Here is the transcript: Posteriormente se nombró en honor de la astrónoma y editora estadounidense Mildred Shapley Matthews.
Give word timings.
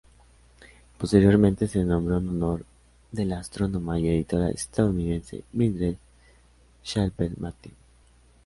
Posteriormente 0.97 1.67
se 1.67 1.83
nombró 1.85 2.17
en 2.17 2.27
honor 2.27 2.65
de 3.11 3.23
la 3.23 3.37
astrónoma 3.37 3.99
y 3.99 4.07
editora 4.09 4.49
estadounidense 4.49 5.43
Mildred 5.53 5.97
Shapley 6.83 7.33
Matthews. 7.37 7.75